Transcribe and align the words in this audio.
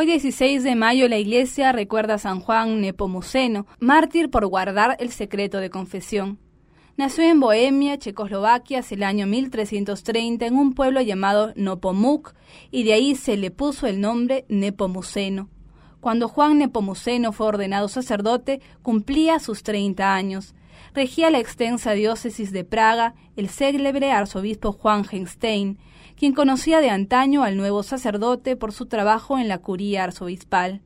Hoy 0.00 0.06
16 0.06 0.64
de 0.64 0.76
mayo 0.76 1.10
la 1.10 1.18
iglesia 1.18 1.72
recuerda 1.72 2.14
a 2.14 2.18
San 2.18 2.40
Juan 2.40 2.80
Nepomuceno, 2.80 3.66
mártir 3.80 4.30
por 4.30 4.46
guardar 4.46 4.96
el 4.98 5.10
secreto 5.10 5.58
de 5.58 5.68
confesión. 5.68 6.38
Nació 6.96 7.24
en 7.24 7.38
Bohemia, 7.38 7.98
Checoslovaquia, 7.98 8.78
hacia 8.78 8.94
el 8.94 9.02
año 9.02 9.26
1330 9.26 10.46
en 10.46 10.56
un 10.56 10.72
pueblo 10.72 11.02
llamado 11.02 11.52
Nopomuk 11.54 12.32
y 12.70 12.84
de 12.84 12.94
ahí 12.94 13.14
se 13.14 13.36
le 13.36 13.50
puso 13.50 13.86
el 13.86 14.00
nombre 14.00 14.46
Nepomuceno. 14.48 15.50
Cuando 16.00 16.28
Juan 16.28 16.56
Nepomuceno 16.56 17.32
fue 17.32 17.48
ordenado 17.48 17.88
sacerdote, 17.88 18.62
cumplía 18.80 19.38
sus 19.38 19.62
30 19.62 20.14
años. 20.14 20.54
Regía 20.94 21.30
la 21.30 21.38
extensa 21.38 21.92
diócesis 21.92 22.52
de 22.52 22.64
Praga 22.64 23.14
el 23.36 23.48
célebre 23.48 24.12
arzobispo 24.12 24.72
Juan 24.72 25.04
Genstein, 25.04 25.78
quien 26.16 26.32
conocía 26.32 26.80
de 26.80 26.90
antaño 26.90 27.42
al 27.42 27.56
nuevo 27.56 27.82
sacerdote 27.82 28.56
por 28.56 28.72
su 28.72 28.86
trabajo 28.86 29.38
en 29.38 29.48
la 29.48 29.58
curía 29.58 30.04
arzobispal. 30.04 30.82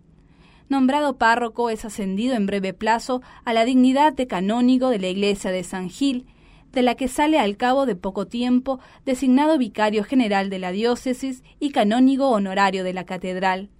Nombrado 0.68 1.16
párroco, 1.16 1.70
es 1.70 1.84
ascendido 1.84 2.34
en 2.34 2.46
breve 2.46 2.72
plazo 2.72 3.22
a 3.44 3.52
la 3.52 3.64
dignidad 3.64 4.12
de 4.12 4.26
canónigo 4.26 4.88
de 4.88 4.98
la 4.98 5.08
iglesia 5.08 5.50
de 5.50 5.62
San 5.64 5.90
Gil, 5.90 6.26
de 6.72 6.82
la 6.82 6.94
que 6.94 7.08
sale 7.08 7.38
al 7.38 7.56
cabo 7.56 7.86
de 7.86 7.96
poco 7.96 8.26
tiempo 8.26 8.80
designado 9.04 9.58
vicario 9.58 10.04
general 10.04 10.50
de 10.50 10.58
la 10.58 10.72
diócesis 10.72 11.42
y 11.60 11.70
canónigo 11.70 12.30
honorario 12.30 12.84
de 12.84 12.92
la 12.92 13.04
catedral. 13.04 13.70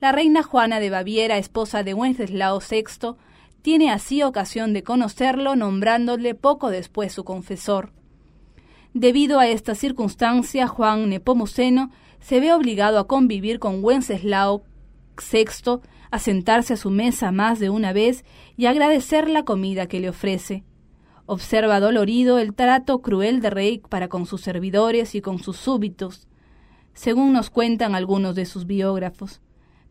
La 0.00 0.12
reina 0.12 0.42
Juana 0.42 0.78
de 0.78 0.90
Baviera, 0.90 1.38
esposa 1.38 1.82
de 1.82 1.92
Wenceslao 1.94 2.60
VI, 2.60 3.16
tiene 3.62 3.90
así 3.90 4.22
ocasión 4.22 4.72
de 4.72 4.82
conocerlo 4.82 5.56
nombrándole 5.56 6.34
poco 6.34 6.70
después 6.70 7.12
su 7.12 7.24
confesor. 7.24 7.92
Debido 8.94 9.38
a 9.38 9.48
esta 9.48 9.74
circunstancia, 9.74 10.66
Juan 10.66 11.08
Nepomuceno 11.10 11.90
se 12.20 12.40
ve 12.40 12.52
obligado 12.52 12.98
a 12.98 13.06
convivir 13.06 13.58
con 13.58 13.84
Wenceslao 13.84 14.62
VI, 15.32 15.80
a 16.10 16.18
sentarse 16.18 16.74
a 16.74 16.76
su 16.76 16.90
mesa 16.90 17.32
más 17.32 17.58
de 17.58 17.70
una 17.70 17.92
vez 17.92 18.24
y 18.56 18.66
agradecer 18.66 19.28
la 19.28 19.44
comida 19.44 19.86
que 19.86 20.00
le 20.00 20.08
ofrece. 20.08 20.64
Observa 21.26 21.80
dolorido 21.80 22.38
el 22.38 22.54
trato 22.54 23.02
cruel 23.02 23.40
de 23.40 23.50
rey 23.50 23.82
para 23.88 24.08
con 24.08 24.24
sus 24.24 24.40
servidores 24.40 25.14
y 25.14 25.20
con 25.20 25.38
sus 25.38 25.58
súbitos, 25.58 26.26
según 26.94 27.32
nos 27.32 27.50
cuentan 27.50 27.94
algunos 27.94 28.34
de 28.34 28.46
sus 28.46 28.66
biógrafos. 28.66 29.42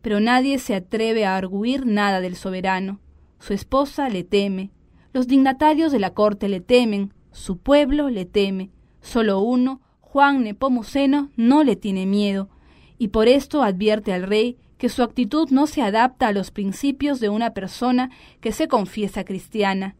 Pero 0.02 0.20
nadie 0.20 0.58
se 0.58 0.74
atreve 0.74 1.24
a 1.24 1.36
arguir 1.36 1.86
nada 1.86 2.20
del 2.20 2.34
soberano. 2.34 3.00
Su 3.38 3.54
esposa 3.54 4.08
le 4.08 4.24
teme, 4.24 4.70
los 5.12 5.26
dignatarios 5.26 5.92
de 5.92 5.98
la 5.98 6.14
corte 6.14 6.48
le 6.48 6.60
temen, 6.60 7.12
su 7.32 7.58
pueblo 7.58 8.10
le 8.10 8.24
teme, 8.24 8.70
Solo 9.00 9.40
uno, 9.40 9.80
Juan 10.00 10.42
Nepomuceno, 10.42 11.30
no 11.36 11.64
le 11.64 11.76
tiene 11.76 12.04
miedo, 12.06 12.48
y 12.98 13.08
por 13.08 13.28
esto 13.28 13.62
advierte 13.62 14.12
al 14.12 14.24
rey 14.24 14.56
que 14.76 14.88
su 14.88 15.02
actitud 15.02 15.48
no 15.50 15.66
se 15.66 15.82
adapta 15.82 16.28
a 16.28 16.32
los 16.32 16.50
principios 16.50 17.20
de 17.20 17.28
una 17.28 17.54
persona 17.54 18.10
que 18.40 18.52
se 18.52 18.68
confiesa 18.68 19.24
cristiana. 19.24 19.96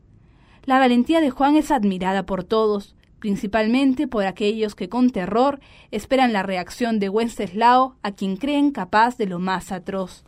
La 0.64 0.78
valentía 0.78 1.20
de 1.20 1.30
Juan 1.30 1.56
es 1.56 1.70
admirada 1.70 2.26
por 2.26 2.44
todos, 2.44 2.94
principalmente 3.18 4.06
por 4.06 4.26
aquellos 4.26 4.74
que 4.74 4.88
con 4.88 5.10
terror 5.10 5.60
esperan 5.90 6.32
la 6.32 6.42
reacción 6.42 6.98
de 6.98 7.08
Wenceslao, 7.08 7.96
a 8.02 8.12
quien 8.12 8.36
creen 8.36 8.70
capaz 8.70 9.16
de 9.16 9.26
lo 9.26 9.38
más 9.38 9.72
atroz. 9.72 10.24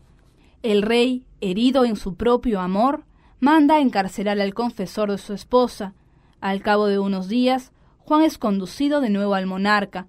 El 0.62 0.82
rey, 0.82 1.24
herido 1.40 1.86
en 1.86 1.96
su 1.96 2.16
propio 2.16 2.60
amor, 2.60 3.04
manda 3.38 3.80
encarcelar 3.80 4.38
al 4.38 4.52
confesor 4.52 5.10
de 5.10 5.16
su 5.16 5.32
esposa. 5.32 5.94
Al 6.42 6.60
cabo 6.60 6.86
de 6.86 6.98
unos 6.98 7.28
días, 7.28 7.72
Juan 7.96 8.22
es 8.24 8.36
conducido 8.36 9.00
de 9.00 9.08
nuevo 9.08 9.34
al 9.34 9.46
monarca, 9.46 10.06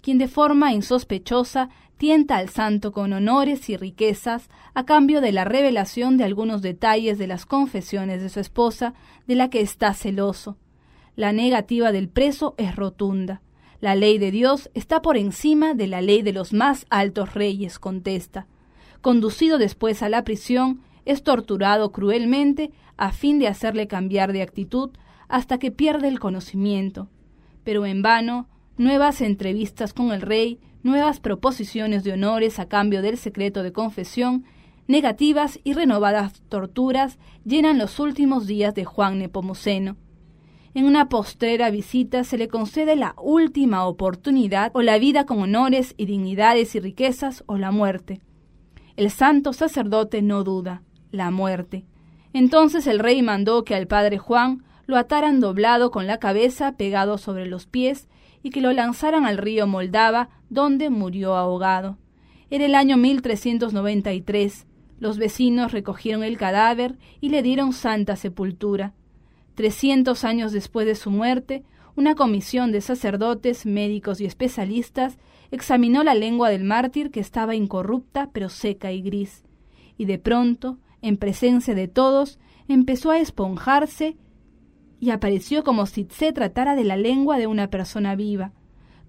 quien 0.00 0.18
de 0.18 0.26
forma 0.26 0.72
insospechosa 0.72 1.68
tienta 1.98 2.38
al 2.38 2.48
santo 2.48 2.90
con 2.90 3.12
honores 3.12 3.70
y 3.70 3.76
riquezas 3.76 4.48
a 4.74 4.84
cambio 4.84 5.20
de 5.20 5.30
la 5.30 5.44
revelación 5.44 6.16
de 6.16 6.24
algunos 6.24 6.62
detalles 6.62 7.16
de 7.16 7.28
las 7.28 7.46
confesiones 7.46 8.20
de 8.20 8.28
su 8.28 8.40
esposa, 8.40 8.94
de 9.28 9.36
la 9.36 9.50
que 9.50 9.60
está 9.60 9.94
celoso. 9.94 10.56
La 11.14 11.32
negativa 11.32 11.92
del 11.92 12.08
preso 12.08 12.56
es 12.58 12.74
rotunda. 12.74 13.40
La 13.80 13.94
ley 13.94 14.18
de 14.18 14.32
Dios 14.32 14.68
está 14.74 15.00
por 15.00 15.16
encima 15.16 15.74
de 15.74 15.86
la 15.86 16.00
ley 16.00 16.22
de 16.22 16.32
los 16.32 16.52
más 16.52 16.86
altos 16.90 17.34
reyes, 17.34 17.78
contesta. 17.78 18.48
Conducido 19.02 19.58
después 19.58 20.02
a 20.02 20.08
la 20.08 20.24
prisión, 20.24 20.80
es 21.04 21.22
torturado 21.22 21.92
cruelmente 21.92 22.70
a 22.96 23.12
fin 23.12 23.38
de 23.38 23.48
hacerle 23.48 23.86
cambiar 23.86 24.32
de 24.32 24.40
actitud 24.40 24.90
hasta 25.28 25.58
que 25.58 25.70
pierde 25.70 26.08
el 26.08 26.18
conocimiento 26.18 27.08
pero 27.64 27.86
en 27.86 28.02
vano, 28.02 28.48
nuevas 28.76 29.20
entrevistas 29.20 29.92
con 29.92 30.12
el 30.12 30.20
rey, 30.20 30.58
nuevas 30.82 31.20
proposiciones 31.20 32.04
de 32.04 32.12
honores 32.12 32.58
a 32.58 32.68
cambio 32.68 33.02
del 33.02 33.16
secreto 33.16 33.62
de 33.62 33.72
confesión, 33.72 34.44
negativas 34.88 35.60
y 35.62 35.74
renovadas 35.74 36.42
torturas 36.48 37.18
llenan 37.44 37.78
los 37.78 38.00
últimos 38.00 38.46
días 38.46 38.74
de 38.74 38.84
Juan 38.84 39.18
Nepomuceno. 39.18 39.96
En 40.74 40.86
una 40.86 41.08
postrera 41.08 41.70
visita 41.70 42.24
se 42.24 42.38
le 42.38 42.48
concede 42.48 42.96
la 42.96 43.14
última 43.20 43.84
oportunidad 43.84 44.70
o 44.74 44.82
la 44.82 44.98
vida 44.98 45.26
con 45.26 45.40
honores 45.40 45.94
y 45.98 46.06
dignidades 46.06 46.74
y 46.74 46.80
riquezas 46.80 47.44
o 47.46 47.58
la 47.58 47.70
muerte. 47.70 48.20
El 48.96 49.10
santo 49.10 49.52
sacerdote 49.52 50.22
no 50.22 50.44
duda, 50.44 50.82
la 51.10 51.30
muerte. 51.30 51.84
Entonces 52.32 52.86
el 52.86 52.98
rey 52.98 53.22
mandó 53.22 53.64
que 53.64 53.74
al 53.74 53.86
padre 53.86 54.18
Juan 54.18 54.64
lo 54.86 54.96
ataran 54.96 55.40
doblado 55.40 55.90
con 55.90 56.06
la 56.06 56.18
cabeza 56.18 56.76
pegado 56.76 57.18
sobre 57.18 57.46
los 57.46 57.66
pies 57.66 58.08
y 58.42 58.50
que 58.50 58.60
lo 58.60 58.72
lanzaran 58.72 59.24
al 59.24 59.38
río 59.38 59.66
Moldava, 59.66 60.28
donde 60.50 60.90
murió 60.90 61.36
ahogado. 61.36 61.98
Era 62.50 62.66
el 62.66 62.74
año 62.74 62.96
1393. 62.96 64.66
Los 64.98 65.18
vecinos 65.18 65.72
recogieron 65.72 66.22
el 66.22 66.36
cadáver 66.36 66.98
y 67.20 67.30
le 67.30 67.42
dieron 67.42 67.72
santa 67.72 68.16
sepultura. 68.16 68.92
Trescientos 69.54 70.24
años 70.24 70.52
después 70.52 70.86
de 70.86 70.94
su 70.94 71.10
muerte, 71.10 71.64
una 71.94 72.14
comisión 72.14 72.72
de 72.72 72.80
sacerdotes, 72.80 73.66
médicos 73.66 74.20
y 74.20 74.26
especialistas 74.26 75.18
examinó 75.52 76.02
la 76.02 76.14
lengua 76.14 76.48
del 76.48 76.64
mártir 76.64 77.10
que 77.10 77.20
estaba 77.20 77.54
incorrupta 77.54 78.30
pero 78.32 78.48
seca 78.48 78.90
y 78.90 79.02
gris, 79.02 79.44
y 79.96 80.06
de 80.06 80.18
pronto, 80.18 80.78
en 81.02 81.18
presencia 81.18 81.74
de 81.74 81.86
todos, 81.86 82.40
empezó 82.68 83.10
a 83.10 83.18
esponjarse 83.18 84.16
y 84.98 85.10
apareció 85.10 85.62
como 85.62 85.86
si 85.86 86.08
se 86.10 86.32
tratara 86.32 86.74
de 86.74 86.84
la 86.84 86.96
lengua 86.96 87.36
de 87.36 87.46
una 87.46 87.68
persona 87.68 88.16
viva. 88.16 88.52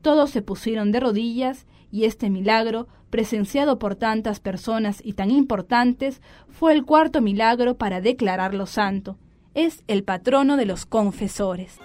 Todos 0.01 0.31
se 0.31 0.41
pusieron 0.41 0.91
de 0.91 0.99
rodillas 0.99 1.65
y 1.91 2.03
este 2.03 2.29
milagro, 2.29 2.87
presenciado 3.09 3.79
por 3.79 3.95
tantas 3.95 4.39
personas 4.39 4.99
y 5.03 5.13
tan 5.13 5.31
importantes, 5.31 6.21
fue 6.49 6.73
el 6.73 6.83
cuarto 6.83 7.21
milagro 7.21 7.77
para 7.77 8.01
declararlo 8.01 8.65
santo. 8.65 9.17
Es 9.53 9.83
el 9.87 10.03
patrono 10.03 10.57
de 10.57 10.65
los 10.65 10.85
confesores. 10.85 11.79